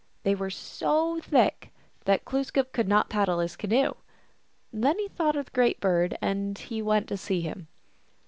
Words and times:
They 0.23 0.33
were 0.33 0.49
so 0.49 1.19
thick 1.19 1.71
that 2.05 2.25
Glooskap 2.25 2.71
could 2.71 2.87
not 2.87 3.07
paddle 3.07 3.37
his 3.37 3.55
canoe. 3.55 3.93
Then 4.73 4.97
he 4.97 5.07
thought 5.09 5.35
of 5.35 5.45
the 5.45 5.51
Great 5.51 5.79
Bird, 5.79 6.17
and 6.23 6.59
went 6.81 7.07
to 7.09 7.17
see 7.17 7.41
him. 7.41 7.67